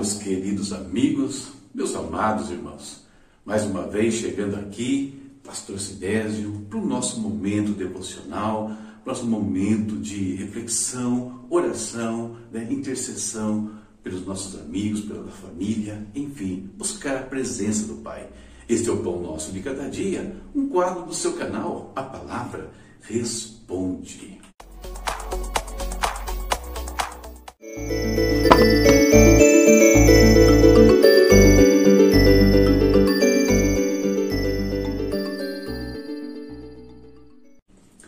Meus 0.00 0.14
queridos 0.14 0.72
amigos, 0.72 1.48
meus 1.74 1.94
amados 1.94 2.50
irmãos. 2.50 3.04
Mais 3.44 3.66
uma 3.66 3.86
vez 3.86 4.14
chegando 4.14 4.56
aqui, 4.56 5.20
Pastor 5.44 5.78
Sidésio, 5.78 6.64
para 6.70 6.78
o 6.78 6.86
nosso 6.86 7.20
momento 7.20 7.72
devocional, 7.72 8.74
nosso 9.04 9.26
momento 9.26 9.98
de 9.98 10.36
reflexão, 10.36 11.44
oração, 11.50 12.38
né, 12.50 12.66
intercessão 12.70 13.72
pelos 14.02 14.24
nossos 14.24 14.58
amigos, 14.58 15.02
pela 15.02 15.30
família, 15.30 16.02
enfim, 16.14 16.70
buscar 16.78 17.18
a 17.18 17.24
presença 17.24 17.86
do 17.86 17.96
Pai. 17.96 18.26
Este 18.66 18.88
é 18.88 18.92
o 18.92 19.02
Pão 19.02 19.20
Nosso 19.20 19.52
de 19.52 19.60
Cada 19.60 19.86
Dia, 19.90 20.34
um 20.54 20.66
quadro 20.66 21.04
do 21.04 21.12
seu 21.12 21.34
canal, 21.34 21.92
a 21.94 22.02
palavra 22.02 22.70
Responde. 23.02 24.40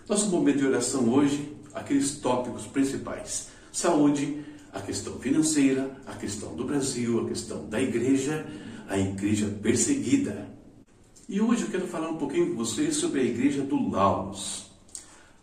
Nosso 0.09 0.29
momento 0.31 0.59
de 0.59 0.67
oração 0.67 1.09
hoje, 1.09 1.53
aqueles 1.73 2.17
tópicos 2.17 2.67
principais: 2.67 3.49
saúde, 3.71 4.45
a 4.73 4.81
questão 4.81 5.19
financeira, 5.19 5.97
a 6.07 6.15
questão 6.15 6.55
do 6.57 6.65
Brasil, 6.65 7.21
a 7.21 7.29
questão 7.29 7.69
da 7.69 7.81
igreja, 7.81 8.47
a 8.89 8.99
igreja 8.99 9.47
perseguida. 9.63 10.51
E 11.29 11.41
hoje 11.41 11.63
eu 11.63 11.69
quero 11.69 11.87
falar 11.87 12.11
um 12.11 12.17
pouquinho 12.17 12.51
com 12.51 12.57
vocês 12.57 12.97
sobre 12.97 13.21
a 13.21 13.25
igreja 13.25 13.63
do 13.63 13.91
Laos. 13.91 14.73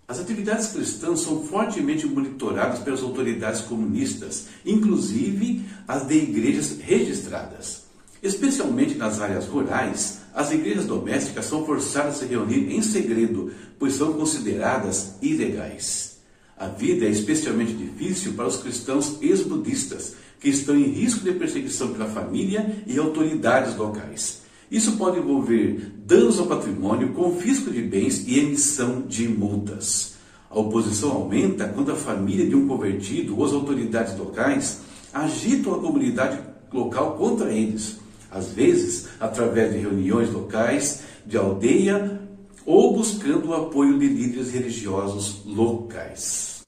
As 0.06 0.20
atividades 0.20 0.68
cristãs 0.68 1.22
são 1.22 1.44
fortemente 1.46 2.06
monitoradas 2.06 2.80
pelas 2.80 3.02
autoridades 3.02 3.62
comunistas, 3.62 4.48
inclusive 4.66 5.64
as 5.88 6.06
de 6.06 6.16
igrejas 6.16 6.80
registradas. 6.80 7.79
Especialmente 8.22 8.96
nas 8.96 9.22
áreas 9.22 9.46
rurais, 9.48 10.20
as 10.34 10.52
igrejas 10.52 10.86
domésticas 10.86 11.46
são 11.46 11.66
forçadas 11.66 12.16
a 12.16 12.20
se 12.20 12.26
reunir 12.26 12.74
em 12.74 12.82
segredo, 12.82 13.52
pois 13.78 13.94
são 13.94 14.14
consideradas 14.14 15.16
ilegais. 15.22 16.18
A 16.58 16.68
vida 16.68 17.06
é 17.06 17.10
especialmente 17.10 17.74
difícil 17.74 18.34
para 18.34 18.48
os 18.48 18.58
cristãos 18.58 19.18
ex-budistas, 19.22 20.16
que 20.40 20.50
estão 20.50 20.76
em 20.76 20.84
risco 20.84 21.24
de 21.24 21.32
perseguição 21.34 21.94
pela 21.94 22.06
família 22.06 22.84
e 22.86 22.98
autoridades 22.98 23.76
locais. 23.78 24.42
Isso 24.70 24.94
pode 24.98 25.18
envolver 25.18 25.92
danos 26.06 26.40
ao 26.40 26.46
patrimônio, 26.46 27.14
confisco 27.14 27.72
de 27.72 27.82
bens 27.82 28.28
e 28.28 28.40
emissão 28.40 29.02
de 29.02 29.28
multas. 29.28 30.16
A 30.50 30.60
oposição 30.60 31.12
aumenta 31.12 31.68
quando 31.68 31.92
a 31.92 31.96
família 31.96 32.48
de 32.48 32.56
um 32.56 32.68
convertido 32.68 33.38
ou 33.38 33.46
as 33.46 33.54
autoridades 33.54 34.18
locais 34.18 34.80
agitam 35.14 35.74
a 35.74 35.80
comunidade 35.80 36.40
local 36.72 37.16
contra 37.16 37.52
eles, 37.52 37.98
às 38.32 38.52
vezes 38.52 39.08
através 39.20 39.74
de 39.74 39.80
reuniões 39.80 40.32
locais 40.32 41.04
de 41.26 41.38
aldeia 41.38 42.20
ou 42.66 42.94
buscando 42.94 43.50
o 43.50 43.54
apoio 43.54 43.98
de 43.98 44.08
líderes 44.08 44.52
religiosos 44.52 45.42
locais. 45.46 46.64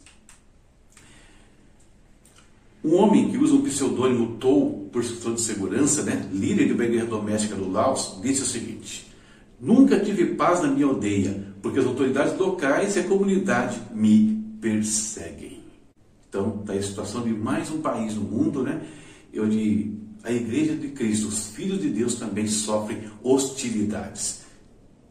Um 2.83 2.95
homem 2.95 3.29
que 3.29 3.37
usa 3.37 3.53
o 3.53 3.61
pseudônimo 3.61 4.37
Tou 4.37 4.89
por 4.91 5.03
questão 5.03 5.35
de 5.35 5.41
segurança, 5.41 6.01
né, 6.01 6.27
líder 6.33 6.65
de 6.65 6.73
uma 6.73 6.83
igreja 6.83 7.05
doméstica 7.05 7.55
do 7.55 7.69
Laos, 7.69 8.19
disse 8.21 8.41
o 8.41 8.45
seguinte: 8.45 9.11
Nunca 9.59 9.99
tive 9.99 10.33
paz 10.33 10.61
na 10.61 10.69
minha 10.69 10.87
aldeia, 10.87 11.53
porque 11.61 11.79
as 11.79 11.85
autoridades 11.85 12.35
locais 12.37 12.95
e 12.95 12.99
a 12.99 13.03
comunidade 13.03 13.79
me 13.93 14.43
perseguem. 14.59 15.59
Então, 16.27 16.61
está 16.61 16.73
a 16.73 16.81
situação 16.81 17.21
de 17.21 17.29
mais 17.29 17.69
um 17.69 17.81
país 17.81 18.15
no 18.15 18.21
mundo, 18.21 18.63
né, 18.63 18.81
onde 19.37 19.93
a 20.23 20.31
igreja 20.31 20.75
de 20.75 20.89
Cristo, 20.89 21.27
os 21.27 21.47
filhos 21.47 21.81
de 21.81 21.89
Deus 21.89 22.15
também 22.15 22.47
sofrem 22.47 23.09
hostilidades. 23.23 24.41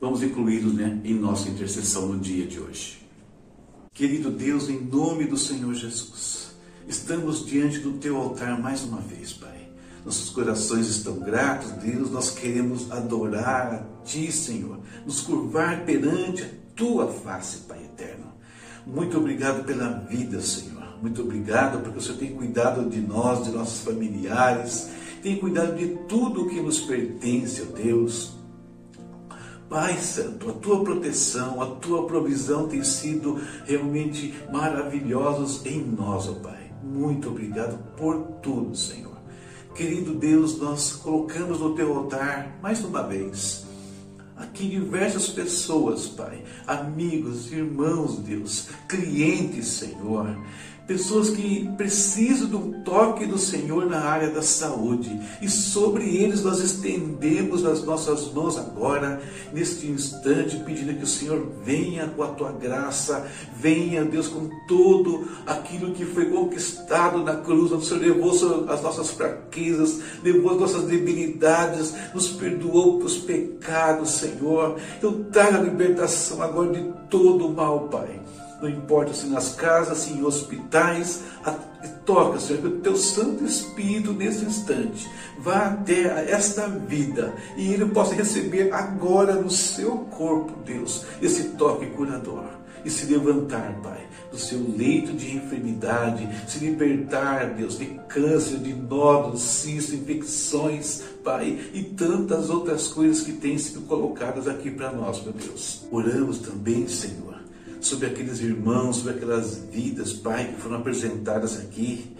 Vamos 0.00 0.22
incluí-los 0.22 0.74
né, 0.74 1.00
em 1.04 1.14
nossa 1.14 1.48
intercessão 1.48 2.06
no 2.06 2.18
dia 2.18 2.46
de 2.46 2.58
hoje. 2.58 3.00
Querido 3.92 4.30
Deus, 4.30 4.68
em 4.68 4.80
nome 4.80 5.26
do 5.26 5.36
Senhor 5.36 5.74
Jesus, 5.74 6.52
estamos 6.88 7.44
diante 7.44 7.80
do 7.80 7.92
teu 7.94 8.16
altar 8.16 8.58
mais 8.58 8.82
uma 8.82 9.00
vez, 9.00 9.32
Pai. 9.32 9.68
Nossos 10.04 10.30
corações 10.30 10.88
estão 10.88 11.18
gratos, 11.18 11.72
Deus, 11.72 12.10
nós 12.10 12.30
queremos 12.30 12.90
adorar 12.90 13.74
a 13.74 14.04
Ti, 14.04 14.32
Senhor, 14.32 14.80
nos 15.04 15.20
curvar 15.20 15.84
perante 15.84 16.44
a 16.44 16.48
Tua 16.74 17.12
face, 17.12 17.58
Pai 17.68 17.84
eterno. 17.84 18.32
Muito 18.86 19.18
obrigado 19.18 19.64
pela 19.64 19.90
vida, 20.08 20.40
Senhor. 20.40 20.79
Muito 21.00 21.22
obrigado 21.22 21.82
porque 21.82 21.98
o 21.98 22.02
Senhor 22.02 22.18
tem 22.18 22.34
cuidado 22.34 22.88
de 22.88 23.00
nós, 23.00 23.44
de 23.44 23.50
nossos 23.50 23.82
familiares, 23.82 24.90
tem 25.22 25.36
cuidado 25.36 25.76
de 25.76 25.88
tudo 26.08 26.42
o 26.42 26.48
que 26.48 26.60
nos 26.60 26.80
pertence, 26.80 27.62
ó 27.62 27.76
Deus. 27.76 28.34
Pai 29.68 29.98
Santo, 29.98 30.50
a 30.50 30.52
tua 30.54 30.82
proteção, 30.82 31.62
a 31.62 31.66
tua 31.76 32.06
provisão 32.06 32.68
tem 32.68 32.82
sido 32.82 33.40
realmente 33.64 34.34
maravilhosos 34.52 35.64
em 35.64 35.80
nós, 35.80 36.28
ó 36.28 36.34
Pai. 36.34 36.72
Muito 36.82 37.28
obrigado 37.28 37.78
por 37.96 38.16
tudo, 38.42 38.76
Senhor. 38.76 39.16
Querido 39.74 40.14
Deus, 40.14 40.58
nós 40.58 40.92
colocamos 40.92 41.60
no 41.60 41.74
teu 41.74 41.96
altar 41.96 42.58
mais 42.60 42.84
uma 42.84 43.02
vez 43.02 43.64
aqui 44.40 44.68
diversas 44.68 45.28
pessoas, 45.28 46.06
Pai, 46.06 46.42
amigos, 46.66 47.52
irmãos, 47.52 48.18
Deus, 48.18 48.68
clientes, 48.88 49.68
Senhor, 49.68 50.36
pessoas 50.86 51.30
que 51.30 51.70
precisam 51.76 52.48
do 52.48 52.82
toque 52.82 53.26
do 53.26 53.38
Senhor 53.38 53.86
na 53.86 54.00
área 54.00 54.30
da 54.30 54.42
saúde. 54.42 55.20
E 55.40 55.48
sobre 55.48 56.04
eles 56.16 56.42
nós 56.42 56.58
estendemos 56.60 57.64
as 57.64 57.84
nossas 57.84 58.32
mãos 58.32 58.58
agora, 58.58 59.20
neste 59.52 59.86
instante, 59.86 60.56
pedindo 60.64 60.94
que 60.94 61.04
o 61.04 61.06
Senhor 61.06 61.46
venha 61.64 62.08
com 62.08 62.22
a 62.22 62.28
tua 62.28 62.52
graça, 62.52 63.26
venha, 63.56 64.04
Deus, 64.04 64.28
com 64.28 64.48
todo 64.66 65.28
aquilo 65.46 65.92
que 65.92 66.04
foi 66.04 66.26
conquistado 66.26 67.22
na 67.22 67.36
cruz, 67.36 67.70
o 67.70 67.80
Senhor 67.80 68.00
levou 68.00 68.30
as 68.68 68.82
nossas 68.82 69.10
fraquezas, 69.10 70.00
levou 70.22 70.52
as 70.52 70.60
nossas 70.60 70.84
debilidades, 70.84 71.94
nos 72.14 72.28
perdoou 72.28 72.98
pelos 72.98 73.16
pecados, 73.18 74.10
Senhor. 74.10 74.76
Então, 74.98 75.24
traga 75.24 75.58
a 75.58 75.62
libertação 75.62 76.42
agora 76.42 76.72
de 76.72 76.82
todo 77.08 77.46
o 77.46 77.54
mal, 77.54 77.88
Pai 77.88 78.20
não 78.60 78.68
importa 78.68 79.14
se 79.14 79.26
nas 79.26 79.54
casas, 79.54 79.98
se 79.98 80.12
em 80.12 80.22
hospitais, 80.22 81.22
toca, 82.04 82.38
Senhor, 82.38 82.60
que 82.60 82.68
o 82.68 82.80
teu 82.80 82.96
Santo 82.96 83.44
Espírito 83.44 84.12
nesse 84.12 84.44
instante 84.44 85.08
vá 85.38 85.68
até 85.68 86.30
esta 86.30 86.68
vida 86.68 87.32
e 87.56 87.72
ele 87.72 87.86
possa 87.86 88.14
receber 88.14 88.72
agora 88.72 89.34
no 89.34 89.50
seu 89.50 89.98
corpo, 90.10 90.52
Deus, 90.64 91.06
esse 91.22 91.50
toque 91.50 91.86
curador 91.86 92.44
e 92.84 92.90
se 92.90 93.06
levantar, 93.06 93.78
Pai, 93.82 94.06
do 94.30 94.38
seu 94.38 94.58
leito 94.76 95.12
de 95.12 95.36
enfermidade, 95.36 96.28
se 96.48 96.64
libertar, 96.64 97.54
Deus, 97.54 97.78
de 97.78 97.86
câncer, 98.08 98.58
de 98.58 98.74
nódulos, 98.74 99.42
cistos, 99.42 99.94
infecções, 99.94 101.02
Pai, 101.22 101.58
e 101.74 101.82
tantas 101.82 102.48
outras 102.48 102.88
coisas 102.88 103.22
que 103.22 103.32
têm 103.32 103.58
sido 103.58 103.82
colocadas 103.82 104.48
aqui 104.48 104.70
para 104.70 104.92
nós, 104.92 105.22
meu 105.22 105.32
Deus. 105.32 105.86
Oramos 105.90 106.38
também, 106.38 106.88
Senhor 106.88 107.39
sobre 107.80 108.06
aqueles 108.06 108.40
irmãos, 108.40 108.96
sobre 108.96 109.14
aquelas 109.14 109.56
vidas, 109.70 110.12
Pai, 110.12 110.52
que 110.52 110.60
foram 110.60 110.76
apresentadas 110.76 111.58
aqui, 111.58 112.14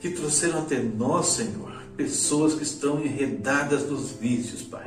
que 0.00 0.10
trouxeram 0.10 0.60
até 0.60 0.82
nós, 0.82 1.28
Senhor, 1.28 1.72
pessoas 1.96 2.54
que 2.54 2.62
estão 2.62 3.00
enredadas 3.00 3.88
nos 3.88 4.12
vícios, 4.12 4.62
Pai. 4.62 4.86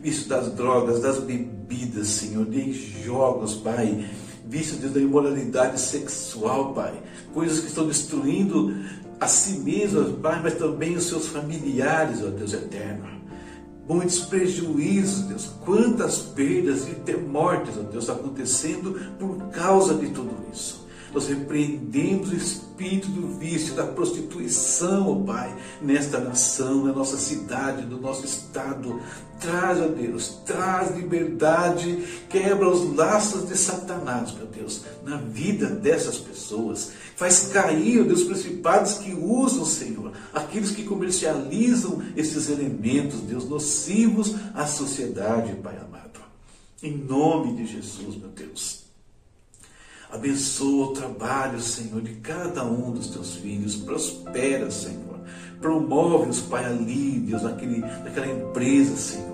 Vício 0.00 0.28
das 0.28 0.52
drogas, 0.52 1.00
das 1.00 1.18
bebidas, 1.18 2.08
Senhor, 2.08 2.44
de 2.44 2.72
jogos, 3.04 3.54
Pai. 3.54 4.08
Vício 4.46 4.76
da 4.76 5.00
imoralidade 5.00 5.80
sexual, 5.80 6.74
Pai. 6.74 7.00
Coisas 7.32 7.60
que 7.60 7.68
estão 7.68 7.86
destruindo 7.86 8.74
a 9.18 9.26
si 9.26 9.60
mesmas, 9.60 10.12
Pai, 10.20 10.40
mas 10.42 10.54
também 10.54 10.96
os 10.96 11.04
seus 11.04 11.28
familiares, 11.28 12.22
ó 12.22 12.28
Deus 12.28 12.52
eterno 12.52 13.21
muitos 13.88 14.20
prejuízos, 14.20 15.22
Deus, 15.22 15.50
quantas 15.64 16.18
perdas 16.18 16.86
e 16.88 16.92
até 16.92 17.16
mortes, 17.16 17.74
Deus, 17.90 18.08
acontecendo 18.08 18.98
por 19.18 19.48
causa 19.50 19.94
de 19.94 20.10
tudo 20.10 20.34
isso. 20.52 20.81
Nós 21.12 21.28
repreendemos 21.28 22.30
o 22.30 22.34
espírito 22.34 23.08
do 23.08 23.38
vício, 23.38 23.74
da 23.74 23.86
prostituição, 23.86 25.10
ó 25.10 25.24
Pai, 25.26 25.54
nesta 25.80 26.18
nação, 26.18 26.84
na 26.84 26.92
nossa 26.92 27.18
cidade, 27.18 27.84
no 27.84 28.00
nosso 28.00 28.24
estado. 28.24 29.00
Traz, 29.38 29.80
ó 29.80 29.88
Deus, 29.88 30.40
traz 30.46 30.96
liberdade, 30.96 32.02
quebra 32.30 32.68
os 32.68 32.94
laços 32.96 33.48
de 33.48 33.58
Satanás, 33.58 34.32
meu 34.32 34.46
Deus, 34.46 34.82
na 35.04 35.16
vida 35.16 35.66
dessas 35.66 36.16
pessoas. 36.16 36.92
Faz 37.16 37.50
cair, 37.52 38.00
ó 38.00 38.04
Deus, 38.04 38.22
principados 38.22 38.94
que 38.94 39.12
usam, 39.12 39.66
Senhor, 39.66 40.12
aqueles 40.32 40.70
que 40.70 40.84
comercializam 40.84 42.02
esses 42.16 42.48
elementos, 42.48 43.20
Deus, 43.20 43.48
nocivos 43.48 44.34
à 44.54 44.66
sociedade, 44.66 45.54
Pai 45.56 45.76
amado. 45.76 46.20
Em 46.82 46.96
nome 46.96 47.54
de 47.54 47.66
Jesus, 47.66 48.16
meu 48.16 48.30
Deus. 48.30 48.81
Abençoa 50.12 50.88
o 50.88 50.92
trabalho, 50.92 51.58
Senhor, 51.58 52.02
de 52.02 52.14
cada 52.16 52.62
um 52.64 52.90
dos 52.90 53.08
teus 53.08 53.36
filhos. 53.36 53.76
Prospera, 53.76 54.70
Senhor. 54.70 55.20
Promove-nos, 55.58 56.40
Pai, 56.40 56.66
ali, 56.66 57.18
Deus, 57.20 57.42
naquele, 57.42 57.78
naquela 57.78 58.26
empresa, 58.26 58.94
Senhor. 58.94 59.32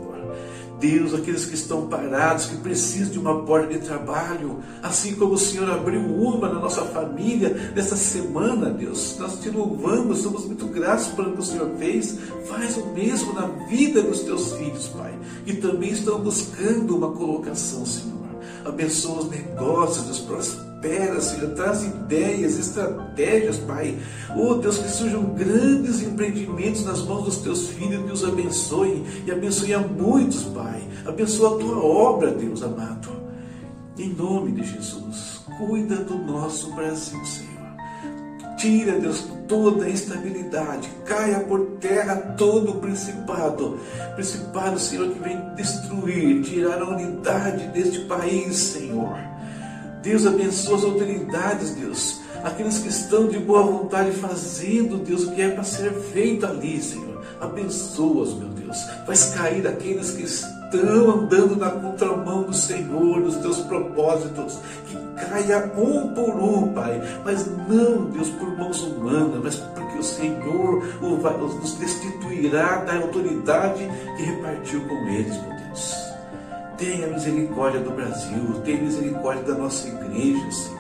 Deus, 0.79 1.13
aqueles 1.13 1.47
que 1.47 1.55
estão 1.55 1.89
parados, 1.89 2.47
que 2.47 2.57
precisam 2.59 3.11
de 3.11 3.19
uma 3.19 3.45
porta 3.45 3.75
de 3.75 3.81
trabalho, 3.81 4.61
assim 4.81 5.17
como 5.17 5.33
o 5.33 5.39
Senhor 5.39 5.69
abriu 5.69 6.01
uma 6.01 6.49
na 6.49 6.61
nossa 6.61 6.83
família 6.83 7.73
nessa 7.75 7.97
semana, 7.97 8.71
Deus, 8.71 9.17
nós 9.19 9.41
te 9.41 9.51
louvamos, 9.51 10.19
somos 10.19 10.45
muito 10.45 10.67
gratos 10.69 11.09
pelo 11.09 11.33
que 11.33 11.41
o 11.41 11.45
Senhor 11.45 11.71
fez. 11.77 12.17
Faz 12.47 12.77
o 12.77 12.87
mesmo 12.95 13.33
na 13.33 13.47
vida 13.67 14.01
dos 14.01 14.21
teus 14.21 14.53
filhos, 14.53 14.87
Pai, 14.87 15.19
que 15.45 15.57
também 15.57 15.91
estão 15.91 16.21
buscando 16.21 16.97
uma 16.97 17.11
colocação, 17.11 17.85
Senhor. 17.85 18.17
Abençoa 18.65 19.21
os 19.21 19.31
negócios, 19.31 20.05
Deus, 20.05 20.21
prospera, 20.21 20.68
Senhor, 21.21 21.51
traz 21.55 21.83
ideias, 21.83 22.59
estratégias, 22.59 23.59
Pai. 23.59 23.99
Oh 24.37 24.55
Deus, 24.55 24.79
que 24.79 24.89
surjam 24.89 25.25
grandes 25.35 26.03
empreendimentos 26.03 26.85
nas 26.85 27.03
mãos 27.03 27.25
dos 27.25 27.39
teus 27.39 27.69
filhos, 27.69 28.05
Deus 28.05 28.25
abençoe 28.25 29.05
e 29.27 29.31
abençoe 29.31 29.75
a 29.75 29.81
muitos, 29.81 30.45
Pai. 30.45 30.81
Abençoa 31.05 31.57
a 31.57 31.59
tua 31.59 31.85
obra, 31.85 32.31
Deus 32.31 32.63
amado. 32.63 33.09
Em 33.99 34.11
nome 34.11 34.53
de 34.53 34.65
Jesus, 34.65 35.41
cuida 35.59 35.97
do 35.97 36.17
nosso 36.19 36.73
Brasil, 36.75 37.25
Senhor. 37.25 37.49
Tira, 38.57 38.99
Deus, 38.99 39.25
toda 39.49 39.87
a 39.87 39.91
instabilidade, 39.91 40.89
caia 41.05 41.41
por 41.41 41.79
terra 41.81 42.17
todo 42.37 42.73
o 42.73 42.81
principado. 42.81 43.79
Principado, 44.15 44.79
Senhor, 44.79 45.09
que 45.09 45.19
vem 45.19 45.55
destruir, 45.57 46.43
tirar 46.43 46.83
a 46.83 46.89
unidade 46.89 47.67
deste 47.69 48.01
país, 48.01 48.57
Senhor. 48.57 49.17
Deus 50.09 50.27
abençoa 50.27 50.79
as 50.79 50.85
autoridades, 50.85 51.71
Deus. 51.73 52.21
Aqueles 52.43 52.79
que 52.79 52.89
estão 52.89 53.29
de 53.29 53.39
boa 53.39 53.63
vontade 53.63 54.11
fazendo, 54.13 54.97
Deus, 54.97 55.25
o 55.25 55.33
que 55.33 55.43
é 55.43 55.51
para 55.51 55.63
ser 55.63 55.93
feito 55.93 56.47
ali, 56.47 56.81
Senhor. 56.81 57.23
Abençoa-os, 57.39 58.33
meu 58.33 58.49
Deus. 58.49 58.79
Faz 59.07 59.35
cair 59.35 59.67
aqueles 59.67 60.13
que 60.13 60.23
estão 60.23 61.11
andando 61.11 61.57
na 61.57 61.71
contramão 61.73 62.45
do 62.45 62.55
Senhor, 62.55 63.21
dos 63.21 63.37
teus 63.37 63.59
propósitos. 63.59 64.59
Que 64.87 64.97
caia 65.27 65.71
um 65.77 66.15
por 66.15 66.31
um, 66.43 66.73
Pai. 66.73 67.03
Mas 67.23 67.47
não, 67.69 68.07
Deus, 68.07 68.31
por 68.31 68.57
mãos 68.57 68.81
humanas, 68.81 69.41
mas 69.43 69.57
porque 69.57 69.99
o 69.99 70.03
Senhor 70.03 70.85
nos 71.03 71.75
destituirá 71.75 72.77
da 72.77 72.97
autoridade 72.97 73.87
que 74.17 74.23
repartiu 74.23 74.81
com 74.89 75.07
eles, 75.09 75.35
meu 75.43 75.55
Deus. 75.67 76.08
Tenha 76.79 77.09
misericórdia 77.09 77.81
do 77.81 77.91
Brasil, 77.91 78.63
tenha 78.65 78.81
misericórdia 78.81 79.43
da 79.43 79.55
nossa 79.55 79.89
igreja, 79.89 80.51
Senhor. 80.53 80.78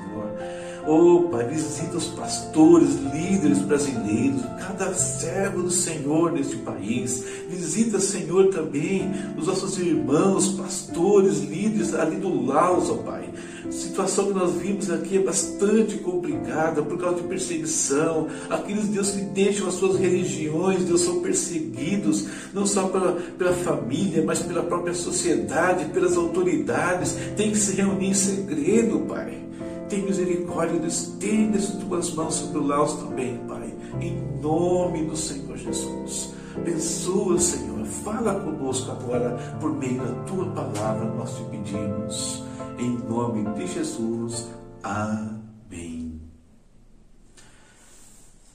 Oh, 0.91 1.29
Pai, 1.31 1.47
visita 1.47 1.99
os 1.99 2.07
pastores, 2.07 2.95
líderes 3.13 3.59
brasileiros, 3.59 4.41
cada 4.59 4.95
servo 4.95 5.65
do 5.65 5.71
Senhor 5.71 6.33
neste 6.33 6.57
país. 6.57 7.23
Visita, 7.47 8.01
Senhor, 8.01 8.47
também 8.47 9.11
os 9.37 9.47
nossos 9.47 9.79
irmãos, 9.79 10.49
pastores, 10.53 11.41
líderes 11.41 11.93
ali 11.93 12.17
do 12.17 12.43
Laos, 12.43 12.89
ó 12.89 12.95
oh, 12.95 12.99
Pai. 13.03 13.29
A 13.69 13.71
situação 13.71 14.29
que 14.29 14.33
nós 14.33 14.55
vimos 14.55 14.91
aqui 14.91 15.19
é 15.19 15.23
bastante 15.23 15.99
complicada 15.99 16.83
por 16.83 16.97
causa 16.97 17.17
de 17.17 17.29
perseguição. 17.29 18.29
Aqueles 18.49 18.87
Deus 18.87 19.11
que 19.11 19.21
deixam 19.21 19.69
as 19.69 19.75
suas 19.75 19.99
religiões, 19.99 20.85
Deus, 20.85 21.03
são 21.03 21.21
perseguidos, 21.21 22.27
não 22.55 22.65
só 22.65 22.89
pela, 22.89 23.13
pela 23.37 23.53
família, 23.53 24.25
mas 24.25 24.39
pela 24.39 24.63
própria 24.63 24.95
sociedade, 24.95 25.85
pelas 25.91 26.17
autoridades. 26.17 27.15
Tem 27.37 27.51
que 27.51 27.59
se 27.59 27.77
reunir 27.77 28.09
em 28.09 28.15
segredo, 28.15 29.01
Pai. 29.01 29.48
Tem 29.89 30.03
misericórdia, 30.03 30.87
estende 30.87 31.57
as 31.57 31.69
tuas 31.69 32.13
mãos 32.13 32.35
sobre 32.35 32.59
o 32.59 32.67
Laos 32.67 32.93
também, 32.95 33.39
Pai. 33.49 33.75
Em 34.01 34.21
nome 34.39 35.07
do 35.07 35.17
Senhor 35.17 35.57
Jesus. 35.57 36.35
Abençoa, 36.55 37.39
Senhor. 37.39 37.87
Fala 38.05 38.39
conosco 38.39 38.91
agora 38.91 39.39
por 39.59 39.75
meio 39.75 39.97
da 39.97 40.13
tua 40.25 40.45
palavra, 40.51 41.07
nós 41.15 41.35
te 41.35 41.43
pedimos. 41.45 42.45
Em 42.79 42.99
nome 43.09 43.45
de 43.55 43.67
Jesus. 43.67 44.49
Amém. 44.83 46.21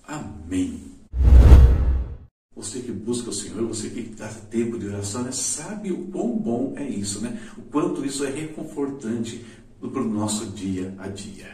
Amém. 0.08 0.94
Você 2.56 2.80
que 2.80 2.92
busca 2.92 3.32
o 3.32 3.34
Senhor, 3.34 3.68
você 3.68 3.90
que 3.90 4.02
dá 4.02 4.28
tempo 4.28 4.78
de 4.78 4.88
oração, 4.88 5.24
né, 5.24 5.32
sabe 5.32 5.92
o 5.92 6.06
quão 6.10 6.38
bom 6.38 6.74
é 6.78 6.88
isso, 6.88 7.20
né? 7.22 7.42
O 7.58 7.62
quanto 7.64 8.06
isso 8.06 8.24
é 8.24 8.30
reconfortante 8.30 9.44
para 9.90 10.02
o 10.02 10.08
nosso 10.08 10.48
dia 10.48 10.94
a 11.00 11.08
dia. 11.08 11.50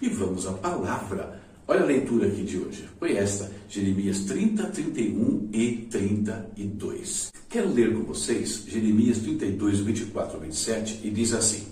E 0.00 0.08
vamos 0.08 0.46
à 0.46 0.52
palavra. 0.52 1.40
Olha 1.66 1.82
a 1.82 1.86
leitura 1.86 2.26
aqui 2.26 2.42
de 2.42 2.58
hoje. 2.58 2.88
Foi 2.98 3.16
esta, 3.16 3.50
Jeremias 3.68 4.20
30, 4.20 4.64
31 4.64 5.48
e 5.52 5.86
32. 5.90 7.32
Quero 7.48 7.72
ler 7.72 7.94
com 7.94 8.02
vocês 8.02 8.64
Jeremias 8.66 9.18
32, 9.18 9.80
24 9.80 10.36
a 10.36 10.40
27 10.40 11.00
e 11.04 11.10
diz 11.10 11.32
assim: 11.32 11.66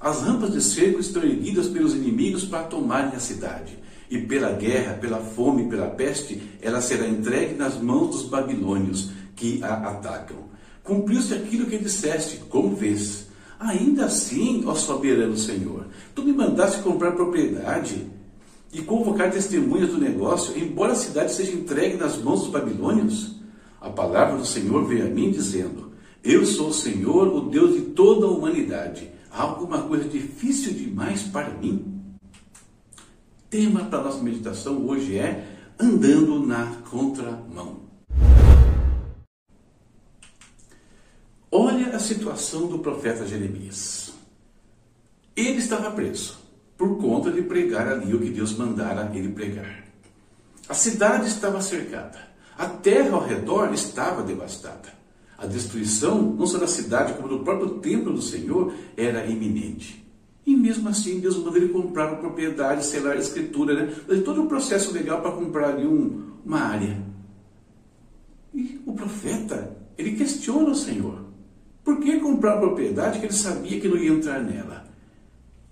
As 0.00 0.22
rampas 0.22 0.52
de 0.52 0.62
cerco 0.62 1.00
estão 1.00 1.22
erguidas 1.22 1.68
pelos 1.68 1.94
inimigos 1.94 2.44
para 2.44 2.64
tomarem 2.64 3.14
a 3.14 3.20
cidade. 3.20 3.78
E 4.08 4.18
pela 4.18 4.52
guerra, 4.52 4.94
pela 4.94 5.18
fome, 5.18 5.68
pela 5.68 5.86
peste, 5.86 6.40
ela 6.60 6.80
será 6.80 7.06
entregue 7.06 7.54
nas 7.54 7.80
mãos 7.80 8.10
dos 8.10 8.22
babilônios 8.24 9.10
que 9.36 9.62
a 9.62 9.74
atacam. 9.90 10.50
Cumpriu-se 10.82 11.32
aquilo 11.32 11.66
que 11.66 11.78
disseste, 11.78 12.38
como 12.48 12.74
vês. 12.74 13.29
Ainda 13.60 14.06
assim, 14.06 14.64
ó 14.66 14.74
soberano 14.74 15.36
Senhor, 15.36 15.84
tu 16.14 16.24
me 16.24 16.32
mandaste 16.32 16.80
comprar 16.80 17.12
propriedade 17.12 18.06
e 18.72 18.80
convocar 18.80 19.30
testemunhas 19.30 19.90
do 19.90 19.98
negócio, 19.98 20.58
embora 20.58 20.92
a 20.92 20.96
cidade 20.96 21.34
seja 21.34 21.52
entregue 21.52 21.98
nas 21.98 22.16
mãos 22.16 22.40
dos 22.40 22.48
babilônios? 22.48 23.36
A 23.78 23.90
palavra 23.90 24.38
do 24.38 24.46
Senhor 24.46 24.86
veio 24.86 25.04
a 25.04 25.10
mim 25.10 25.30
dizendo: 25.30 25.92
Eu 26.24 26.46
sou 26.46 26.68
o 26.68 26.72
Senhor, 26.72 27.28
o 27.28 27.50
Deus 27.50 27.74
de 27.74 27.82
toda 27.82 28.24
a 28.24 28.30
humanidade. 28.30 29.10
Há 29.30 29.42
alguma 29.42 29.82
coisa 29.82 30.08
difícil 30.08 30.72
demais 30.72 31.24
para 31.24 31.50
mim? 31.50 32.00
Tema 33.50 33.84
para 33.84 33.98
a 33.98 34.04
nossa 34.04 34.22
meditação 34.22 34.86
hoje 34.86 35.18
é 35.18 35.46
andando 35.78 36.46
na 36.46 36.64
contramão. 36.90 37.89
Olha 41.52 41.96
a 41.96 41.98
situação 41.98 42.68
do 42.68 42.78
profeta 42.78 43.26
Jeremias. 43.26 44.12
Ele 45.34 45.58
estava 45.58 45.90
preso 45.90 46.38
por 46.78 46.98
conta 46.98 47.30
de 47.30 47.42
pregar 47.42 47.88
ali 47.88 48.14
o 48.14 48.20
que 48.20 48.30
Deus 48.30 48.56
mandara 48.56 49.10
ele 49.14 49.30
pregar. 49.30 49.84
A 50.68 50.74
cidade 50.74 51.26
estava 51.26 51.60
cercada. 51.60 52.18
A 52.56 52.66
terra 52.66 53.16
ao 53.16 53.24
redor 53.24 53.72
estava 53.74 54.22
devastada. 54.22 54.88
A 55.36 55.46
destruição, 55.46 56.20
não 56.22 56.46
só 56.46 56.58
da 56.58 56.66
cidade, 56.66 57.14
como 57.14 57.26
do 57.26 57.40
próprio 57.40 57.80
templo 57.80 58.12
do 58.12 58.22
Senhor, 58.22 58.72
era 58.96 59.26
iminente. 59.26 60.06
E 60.46 60.54
mesmo 60.54 60.88
assim, 60.88 61.18
Deus 61.18 61.36
mandou 61.36 61.56
ele 61.56 61.70
comprar 61.70 62.08
uma 62.08 62.18
propriedade, 62.18 62.84
selar 62.84 63.16
a 63.16 63.20
escritura, 63.20 63.74
né? 63.74 63.94
Todo 64.24 64.42
o 64.42 64.44
um 64.44 64.48
processo 64.48 64.92
legal 64.92 65.20
para 65.20 65.32
comprar 65.32 65.70
ali 65.70 65.86
um, 65.86 66.32
uma 66.44 66.60
área. 66.60 67.02
E 68.54 68.80
o 68.86 68.92
profeta, 68.92 69.76
ele 69.98 70.12
questiona 70.12 70.70
o 70.70 70.74
Senhor. 70.74 71.29
Por 71.84 71.98
que 72.00 72.20
comprar 72.20 72.58
propriedade 72.58 73.18
que 73.18 73.26
ele 73.26 73.32
sabia 73.32 73.80
que 73.80 73.88
não 73.88 73.96
ia 73.96 74.10
entrar 74.10 74.42
nela? 74.42 74.88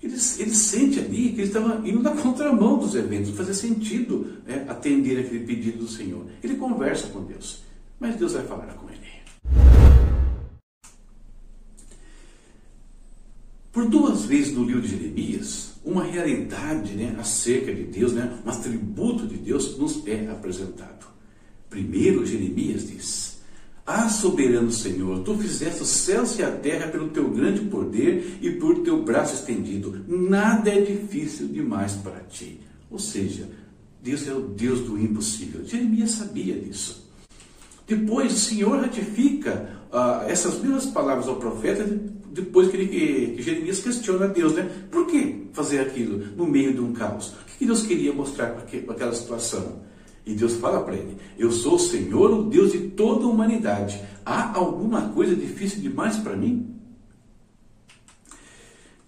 Ele, 0.02 0.14
ele 0.14 0.54
sente 0.54 1.00
ali 1.00 1.30
que 1.30 1.40
ele 1.40 1.48
estava 1.48 1.86
indo 1.86 2.02
na 2.02 2.16
contramão 2.16 2.78
dos 2.78 2.94
eventos, 2.94 3.30
fazia 3.30 3.54
sentido 3.54 4.34
né, 4.46 4.64
atender 4.68 5.18
aquele 5.18 5.44
pedido 5.44 5.78
do 5.78 5.88
Senhor. 5.88 6.24
Ele 6.42 6.56
conversa 6.56 7.08
com 7.08 7.24
Deus, 7.24 7.62
mas 7.98 8.16
Deus 8.16 8.32
vai 8.32 8.46
falar 8.46 8.74
com 8.74 8.88
ele. 8.88 8.98
Por 13.72 13.88
duas 13.88 14.24
vezes 14.24 14.54
no 14.54 14.64
livro 14.64 14.82
de 14.82 14.88
Jeremias, 14.88 15.72
uma 15.84 16.04
realidade 16.04 16.94
né, 16.94 17.16
acerca 17.18 17.72
de 17.72 17.84
Deus, 17.84 18.12
né, 18.12 18.38
um 18.44 18.50
atributo 18.50 19.26
de 19.26 19.36
Deus 19.36 19.76
nos 19.78 20.06
é 20.06 20.28
apresentado. 20.30 21.06
Primeiro, 21.68 22.24
Jeremias 22.24 22.88
diz: 22.88 23.37
ah, 23.90 24.06
soberano 24.10 24.70
Senhor, 24.70 25.20
tu 25.20 25.34
fizeste 25.38 25.82
os 25.82 25.88
céus 25.88 26.38
e 26.38 26.42
a 26.42 26.50
terra 26.50 26.88
pelo 26.88 27.08
teu 27.08 27.30
grande 27.30 27.60
poder 27.60 28.36
e 28.42 28.50
por 28.50 28.80
teu 28.80 29.02
braço 29.02 29.34
estendido. 29.34 30.04
Nada 30.06 30.68
é 30.68 30.82
difícil 30.82 31.48
demais 31.48 31.94
para 31.94 32.20
ti. 32.20 32.60
Ou 32.90 32.98
seja, 32.98 33.48
Deus 34.02 34.28
é 34.28 34.34
o 34.34 34.40
Deus 34.40 34.80
do 34.80 34.98
impossível. 34.98 35.64
Jeremias 35.64 36.10
sabia 36.10 36.54
disso. 36.54 37.10
Depois 37.86 38.30
o 38.34 38.38
Senhor 38.38 38.78
ratifica 38.78 39.70
ah, 39.90 40.26
essas 40.28 40.60
mesmas 40.60 40.84
palavras 40.84 41.26
ao 41.26 41.36
profeta, 41.36 41.82
depois 42.30 42.68
que, 42.68 42.76
ele, 42.76 42.88
que, 43.36 43.42
Jeremias 43.42 43.80
questiona 43.80 44.28
Deus, 44.28 44.52
né? 44.52 44.68
Por 44.90 45.06
que 45.06 45.48
fazer 45.54 45.80
aquilo 45.80 46.26
no 46.36 46.46
meio 46.46 46.74
de 46.74 46.80
um 46.80 46.92
caos? 46.92 47.28
O 47.28 47.58
que 47.58 47.64
Deus 47.64 47.86
queria 47.86 48.12
mostrar 48.12 48.48
para 48.48 48.92
aquela 48.92 49.14
situação? 49.14 49.80
E 50.28 50.34
Deus 50.34 50.56
fala 50.56 50.82
para 50.84 50.94
ele: 50.94 51.16
Eu 51.38 51.50
sou 51.50 51.76
o 51.76 51.78
Senhor, 51.78 52.30
o 52.30 52.44
Deus 52.44 52.72
de 52.72 52.80
toda 52.90 53.24
a 53.24 53.28
humanidade. 53.28 53.98
Há 54.24 54.54
alguma 54.56 55.08
coisa 55.08 55.34
difícil 55.34 55.80
demais 55.80 56.18
para 56.18 56.36
mim? 56.36 56.74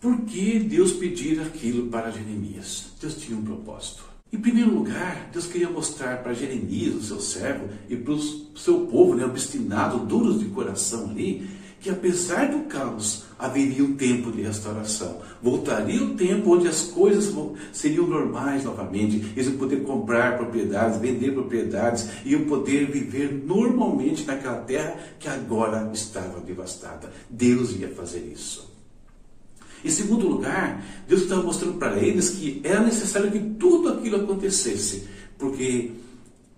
Por 0.00 0.22
que 0.22 0.58
Deus 0.58 0.92
pedir 0.92 1.38
aquilo 1.42 1.88
para 1.88 2.10
Jeremias? 2.10 2.86
Deus 2.98 3.16
tinha 3.16 3.38
um 3.38 3.44
propósito. 3.44 4.02
Em 4.32 4.38
primeiro 4.38 4.72
lugar, 4.72 5.28
Deus 5.30 5.46
queria 5.46 5.68
mostrar 5.68 6.22
para 6.22 6.32
Jeremias, 6.32 6.94
o 6.94 7.02
seu 7.02 7.20
servo, 7.20 7.68
e 7.86 7.96
para 7.96 8.14
o 8.14 8.56
seu 8.56 8.86
povo, 8.86 9.14
né, 9.14 9.26
obstinado, 9.26 10.06
duros 10.06 10.38
de 10.38 10.46
coração 10.46 11.10
ali, 11.10 11.46
que 11.80 11.88
apesar 11.88 12.50
do 12.50 12.60
caos, 12.66 13.25
haveria 13.38 13.82
um 13.82 13.94
tempo 13.94 14.30
de 14.30 14.42
restauração. 14.42 15.22
Voltaria 15.42 16.02
o 16.02 16.14
tempo 16.14 16.54
onde 16.54 16.68
as 16.68 16.82
coisas 16.82 17.34
seriam 17.72 18.06
normais 18.06 18.64
novamente. 18.64 19.32
Eles 19.34 19.46
iam 19.46 19.56
poder 19.56 19.82
comprar 19.82 20.37
propriedades, 20.37 21.00
vender 21.00 21.32
propriedades, 21.32 22.08
iam 22.25 22.44
poder 22.44 22.90
viver 22.90 23.32
normalmente 23.32 24.26
naquela 24.26 24.58
terra 24.58 24.94
que 25.18 25.26
agora 25.26 25.90
estava 25.92 26.40
devastada. 26.40 27.10
Deus 27.30 27.75
ia 27.75 27.88
fazer 27.88 28.30
isso. 28.30 28.70
Em 29.82 29.90
segundo 29.90 30.28
lugar, 30.28 30.84
Deus 31.08 31.22
estava 31.22 31.42
mostrando 31.42 31.78
para 31.78 31.99
eles 31.99 32.28
que 32.28 32.60
era 32.62 32.82
necessário 32.82 33.32
que 33.32 33.40
tudo 33.40 33.88
aquilo 33.88 34.16
acontecesse, 34.16 35.08
porque 35.38 35.92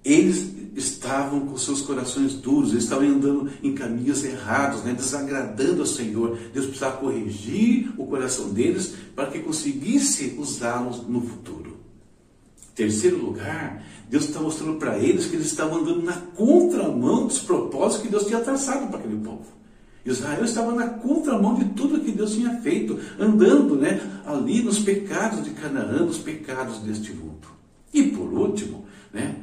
eles 0.04 0.61
estavam 0.74 1.40
com 1.40 1.56
seus 1.56 1.82
corações 1.82 2.34
duros, 2.34 2.70
eles 2.70 2.84
estavam 2.84 3.06
andando 3.06 3.50
em 3.62 3.74
caminhos 3.74 4.24
errados, 4.24 4.82
né, 4.82 4.94
desagradando 4.94 5.80
ao 5.80 5.86
Senhor. 5.86 6.38
Deus 6.52 6.66
precisava 6.66 6.96
corrigir 6.96 7.92
o 7.96 8.06
coração 8.06 8.50
deles 8.50 8.94
para 9.14 9.30
que 9.30 9.40
conseguisse 9.40 10.34
usá-los 10.38 11.06
no 11.06 11.20
futuro. 11.20 11.76
Terceiro 12.74 13.18
lugar, 13.18 13.84
Deus 14.08 14.24
está 14.24 14.40
mostrando 14.40 14.78
para 14.78 14.98
eles 14.98 15.26
que 15.26 15.36
eles 15.36 15.46
estavam 15.46 15.80
andando 15.80 16.02
na 16.02 16.14
contramão 16.14 17.26
dos 17.26 17.38
propósitos 17.38 18.02
que 18.02 18.08
Deus 18.10 18.26
tinha 18.26 18.40
traçado 18.40 18.86
para 18.88 18.98
aquele 18.98 19.16
povo. 19.16 19.46
Israel 20.04 20.44
estava 20.44 20.74
na 20.74 20.88
contramão 20.88 21.54
de 21.54 21.66
tudo 21.66 22.00
que 22.00 22.10
Deus 22.10 22.32
tinha 22.32 22.60
feito, 22.60 22.98
andando 23.18 23.76
né, 23.76 24.00
ali 24.26 24.62
nos 24.62 24.80
pecados 24.80 25.44
de 25.44 25.50
Canaã, 25.50 26.04
nos 26.04 26.18
pecados 26.18 26.78
deste 26.78 27.12
mundo. 27.12 27.46
E 27.94 28.02
por 28.04 28.32
último, 28.32 28.84
né, 29.12 29.36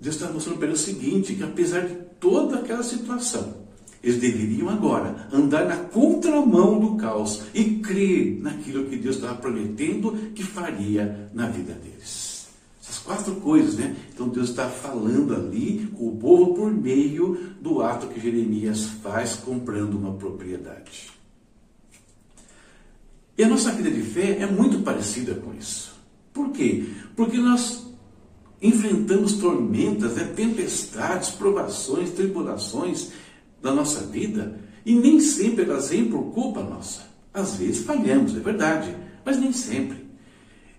Deus 0.00 0.14
está 0.14 0.30
mostrando 0.30 0.58
para 0.58 0.68
eles 0.68 0.80
o 0.80 0.84
seguinte: 0.84 1.34
que 1.34 1.42
apesar 1.42 1.86
de 1.86 1.94
toda 2.20 2.58
aquela 2.58 2.82
situação, 2.82 3.66
eles 4.02 4.20
deveriam 4.20 4.68
agora 4.68 5.28
andar 5.32 5.64
na 5.66 5.76
contramão 5.76 6.78
do 6.78 6.96
caos 6.96 7.42
e 7.54 7.78
crer 7.80 8.40
naquilo 8.40 8.86
que 8.86 8.96
Deus 8.96 9.16
estava 9.16 9.34
prometendo 9.34 10.30
que 10.34 10.42
faria 10.42 11.30
na 11.34 11.48
vida 11.48 11.72
deles. 11.72 12.46
Essas 12.80 12.98
quatro 12.98 13.34
coisas, 13.36 13.74
né? 13.74 13.96
Então 14.14 14.28
Deus 14.28 14.50
está 14.50 14.68
falando 14.68 15.34
ali 15.34 15.90
com 15.96 16.08
o 16.08 16.16
povo 16.16 16.54
por 16.54 16.70
meio 16.70 17.54
do 17.60 17.82
ato 17.82 18.06
que 18.06 18.20
Jeremias 18.20 18.84
faz 19.02 19.34
comprando 19.34 19.94
uma 19.94 20.14
propriedade. 20.14 21.10
E 23.36 23.42
a 23.42 23.48
nossa 23.48 23.72
vida 23.72 23.90
de 23.90 24.02
fé 24.02 24.38
é 24.40 24.46
muito 24.46 24.80
parecida 24.82 25.34
com 25.34 25.52
isso. 25.52 25.94
Por 26.32 26.50
quê? 26.50 26.86
Porque 27.16 27.38
nós 27.38 27.85
enfrentamos 28.60 29.34
tormentas, 29.34 30.14
né? 30.14 30.24
tempestades, 30.24 31.30
provações, 31.30 32.10
tribulações 32.10 33.10
da 33.60 33.72
nossa 33.72 34.00
vida 34.06 34.60
e 34.84 34.94
nem 34.94 35.20
sempre 35.20 35.64
elas 35.64 35.90
vêm 35.90 36.08
por 36.08 36.32
culpa 36.32 36.62
nossa. 36.62 37.02
Às 37.34 37.56
vezes 37.56 37.84
falhamos, 37.84 38.34
é 38.36 38.40
verdade, 38.40 38.96
mas 39.24 39.38
nem 39.38 39.52
sempre. 39.52 40.06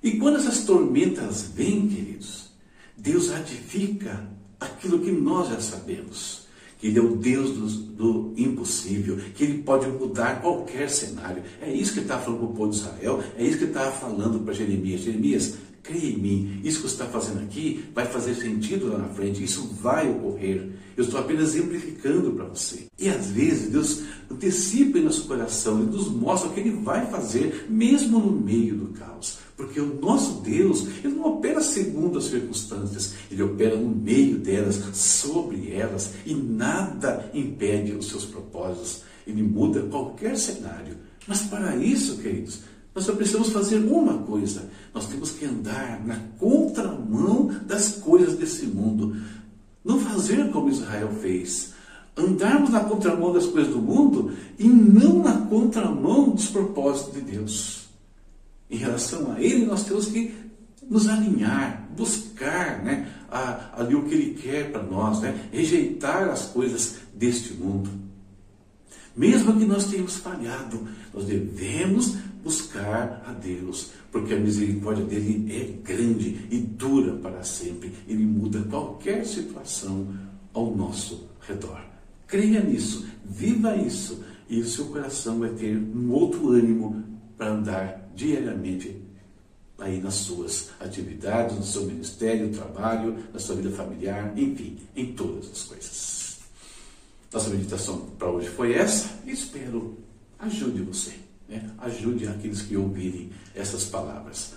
E 0.02 0.12
quando 0.12 0.38
essas 0.38 0.64
tormentas 0.64 1.52
vêm, 1.54 1.88
queridos, 1.88 2.50
Deus 2.96 3.30
ratifica 3.30 4.28
aquilo 4.60 5.00
que 5.00 5.12
nós 5.12 5.50
já 5.50 5.60
sabemos. 5.60 6.48
Que 6.80 6.88
Ele 6.88 7.00
é 7.00 7.02
o 7.02 7.16
Deus 7.16 7.52
do, 7.52 7.68
do 7.68 8.34
impossível, 8.38 9.18
que 9.36 9.44
Ele 9.44 9.64
pode 9.64 9.88
mudar 9.88 10.42
qualquer 10.42 10.90
cenário. 10.90 11.44
É 11.62 11.72
isso 11.72 11.94
que 11.94 12.00
ele 12.00 12.06
está 12.06 12.20
falando 12.20 12.40
para 12.40 12.48
o 12.48 12.54
povo 12.54 12.72
de 12.72 12.78
Israel, 12.78 13.24
é 13.36 13.44
isso 13.44 13.58
que 13.58 13.64
ele 13.64 13.72
estava 13.72 13.92
falando 13.92 14.40
para 14.40 14.54
Jeremias. 14.54 15.02
Jeremias, 15.02 15.58
creia 15.88 16.12
em 16.12 16.18
mim, 16.18 16.62
isso 16.64 16.82
que 16.82 16.90
você 16.90 16.94
está 16.94 17.06
fazendo 17.06 17.42
aqui 17.42 17.86
vai 17.96 18.06
fazer 18.06 18.36
sentido 18.36 18.90
lá 18.90 18.98
na 18.98 19.10
frente, 19.10 19.44
isso 19.44 19.68
vai 19.82 20.10
ocorrer. 20.10 20.70
Eu 20.98 21.04
estou 21.04 21.20
apenas 21.20 21.56
exemplificando 21.56 22.32
para 22.32 22.46
você. 22.46 22.88
E 23.00 23.08
às 23.08 23.28
vezes 23.28 23.70
Deus 23.70 24.02
antecipa 24.30 24.98
em 24.98 25.04
nosso 25.04 25.26
coração, 25.26 25.80
Ele 25.80 25.92
nos 25.92 26.10
mostra 26.10 26.50
o 26.50 26.54
que 26.54 26.60
Ele 26.60 26.72
vai 26.72 27.10
fazer, 27.10 27.68
mesmo 27.70 28.20
no 28.20 28.32
meio 28.32 28.76
do 28.76 28.88
caos. 28.88 29.38
Porque 29.56 29.80
o 29.80 30.00
nosso 30.00 30.42
Deus, 30.42 30.88
Ele 31.04 31.16
não 31.16 31.38
opera 31.38 31.62
segundo 31.62 32.18
as 32.18 32.26
circunstâncias, 32.26 33.14
Ele 33.32 33.44
opera 33.44 33.78
no 33.78 33.90
meio 33.90 34.38
delas, 34.40 34.82
sobre 34.94 35.72
elas, 35.72 36.14
e 36.26 36.34
nada 36.34 37.30
impede 37.34 37.94
os 37.94 38.08
seus 38.08 38.26
propósitos. 38.26 39.04
Ele 39.26 39.44
muda 39.44 39.84
qualquer 39.84 40.36
cenário. 40.36 40.98
Mas 41.28 41.42
para 41.42 41.76
isso, 41.76 42.18
queridos, 42.18 42.62
nós 42.98 43.06
só 43.06 43.14
precisamos 43.14 43.50
fazer 43.50 43.78
uma 43.78 44.18
coisa: 44.24 44.68
nós 44.92 45.06
temos 45.06 45.30
que 45.30 45.46
andar 45.46 46.04
na 46.04 46.16
contramão 46.40 47.56
das 47.68 47.90
coisas 47.90 48.36
desse 48.36 48.66
mundo. 48.66 49.16
Não 49.86 50.00
fazer 50.00 50.50
como 50.50 50.72
Israel 50.72 51.12
fez. 51.22 51.74
Andarmos 52.18 52.72
na 52.72 52.80
contramão 52.80 53.32
das 53.32 53.46
coisas 53.46 53.72
do 53.72 53.80
mundo 53.80 54.32
e 54.58 54.68
não 54.68 55.22
na 55.22 55.42
contramão 55.42 56.32
dos 56.32 56.48
propósitos 56.48 57.14
de 57.14 57.22
Deus 57.22 57.88
em 58.68 58.78
relação 58.78 59.32
a 59.32 59.40
Ele, 59.40 59.68
nós 59.68 59.86
temos 59.86 60.08
que 60.08 60.34
nos 60.90 61.08
alinhar, 61.08 61.88
buscar 61.96 62.84
né, 62.84 63.14
a, 63.30 63.80
ali 63.80 63.94
o 63.94 64.06
que 64.06 64.16
Ele 64.16 64.34
quer 64.34 64.72
para 64.72 64.82
nós, 64.82 65.22
né, 65.22 65.50
rejeitar 65.52 66.30
as 66.30 66.46
coisas 66.46 66.96
deste 67.14 67.54
mundo. 67.54 67.92
Mesmo 69.16 69.56
que 69.56 69.66
nós 69.66 69.86
tenhamos 69.86 70.18
falhado, 70.18 70.88
nós 71.14 71.26
devemos 71.26 72.18
buscar 72.48 73.24
a 73.28 73.34
Deus, 73.34 73.92
porque 74.10 74.34
a 74.34 74.40
misericórdia 74.40 75.04
dele 75.04 75.54
é 75.54 75.66
grande 75.84 76.48
e 76.50 76.58
dura 76.60 77.14
para 77.18 77.44
sempre. 77.44 77.92
Ele 78.08 78.26
muda 78.26 78.64
qualquer 78.64 79.26
situação 79.26 80.08
ao 80.54 80.74
nosso 80.74 81.30
redor. 81.42 81.82
Creia 82.26 82.64
nisso, 82.64 83.06
viva 83.26 83.76
isso, 83.76 84.24
e 84.48 84.62
o 84.62 84.66
seu 84.66 84.86
coração 84.86 85.40
vai 85.40 85.50
ter 85.50 85.76
um 85.76 86.10
outro 86.10 86.52
ânimo 86.52 87.04
para 87.38 87.52
andar 87.52 88.10
diariamente 88.16 88.96
aí 89.78 90.00
nas 90.00 90.16
suas 90.16 90.70
atividades, 90.80 91.58
no 91.58 91.64
seu 91.64 91.84
ministério, 91.84 92.50
trabalho, 92.50 93.18
na 93.34 93.40
sua 93.40 93.58
vida 93.58 93.72
familiar, 93.72 94.32
enfim, 94.38 94.78
em 94.96 95.12
todas 95.12 95.52
as 95.52 95.64
coisas. 95.64 96.38
Nossa 97.32 97.50
meditação 97.50 98.06
para 98.18 98.30
hoje 98.30 98.48
foi 98.48 98.74
essa 98.74 99.20
e 99.26 99.32
espero 99.32 99.98
ajude 100.40 100.82
você, 100.82 101.27
né? 101.48 101.70
ajude 101.80 102.28
aqueles 102.28 102.62
que 102.62 102.76
ouvirem 102.76 103.30
essas 103.56 103.86
palavras. 103.86 104.56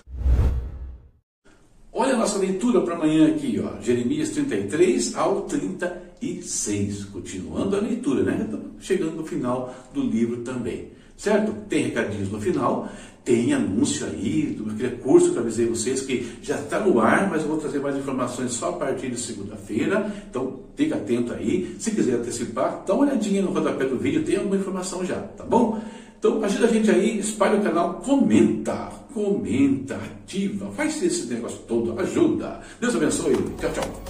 Olha 1.92 2.14
a 2.14 2.18
nossa 2.18 2.38
leitura 2.38 2.80
para 2.82 2.94
amanhã 2.94 3.28
aqui, 3.28 3.60
ó, 3.60 3.80
Jeremias 3.80 4.30
33 4.30 5.16
ao 5.16 5.42
36. 5.42 7.04
Continuando 7.06 7.76
a 7.76 7.80
leitura, 7.80 8.22
né? 8.22 8.48
Chegando 8.78 9.16
no 9.16 9.26
final 9.26 9.74
do 9.92 10.02
livro 10.02 10.38
também 10.42 10.90
certo? 11.20 11.52
Tem 11.68 11.84
recadinhos 11.84 12.32
no 12.32 12.40
final, 12.40 12.88
tem 13.22 13.52
anúncio 13.52 14.06
aí 14.06 14.56
do 14.58 14.64
curso 15.02 15.32
que 15.32 15.36
eu 15.36 15.42
avisei 15.42 15.66
vocês 15.66 16.00
que 16.00 16.32
já 16.40 16.58
está 16.58 16.80
no 16.80 16.98
ar, 16.98 17.28
mas 17.28 17.42
eu 17.42 17.48
vou 17.48 17.58
trazer 17.58 17.78
mais 17.78 17.94
informações 17.94 18.52
só 18.52 18.70
a 18.70 18.72
partir 18.72 19.10
de 19.10 19.20
segunda-feira. 19.20 20.10
Então, 20.30 20.60
fica 20.74 20.94
atento 20.94 21.34
aí. 21.34 21.76
Se 21.78 21.90
quiser 21.90 22.14
antecipar, 22.14 22.84
dá 22.86 22.94
uma 22.94 23.04
olhadinha 23.04 23.42
no 23.42 23.52
rodapé 23.52 23.84
do 23.84 23.98
vídeo, 23.98 24.24
tem 24.24 24.36
alguma 24.36 24.56
informação 24.56 25.04
já, 25.04 25.16
tá 25.16 25.44
bom? 25.44 25.78
Então, 26.20 26.44
ajuda 26.44 26.66
a 26.66 26.68
gente 26.68 26.90
aí, 26.90 27.18
espalha 27.18 27.58
o 27.58 27.62
canal, 27.62 27.94
comenta, 27.94 28.90
comenta, 29.14 29.94
ativa, 29.96 30.70
faz 30.72 31.02
esse 31.02 31.32
negócio 31.32 31.60
todo, 31.66 31.98
ajuda. 31.98 32.60
Deus 32.78 32.94
abençoe. 32.94 33.36
Tchau, 33.58 33.70
tchau. 33.72 34.09